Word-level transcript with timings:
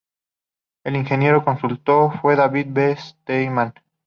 El 0.83 0.95
ingeniero 0.95 1.45
consultor 1.45 2.19
fue 2.21 2.35
David 2.35 2.65
B. 2.71 2.97
Steinman. 2.97 3.71